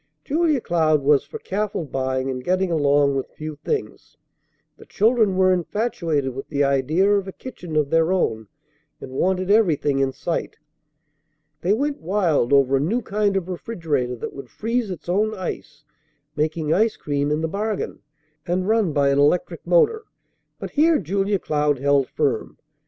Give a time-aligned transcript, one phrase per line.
[0.23, 4.17] Julia Cloud was for careful buying and getting along with few things;
[4.77, 8.47] the children were infatuated with the idea of a kitchen of their own,
[8.99, 10.57] and wanted everything in sight.
[11.61, 15.83] They went wild over a new kind of refrigerator that would freeze its own ice,
[16.35, 17.99] making ice cream in the bargain,
[18.47, 20.05] and run by an electric motor;
[20.57, 22.57] but here Julia Cloud held firm.